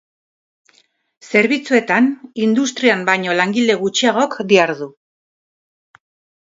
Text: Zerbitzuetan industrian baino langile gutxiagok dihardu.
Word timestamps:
Zerbitzuetan 1.31 2.09
industrian 2.47 3.07
baino 3.11 3.39
langile 3.43 3.77
gutxiagok 3.85 4.37
dihardu. 4.55 4.91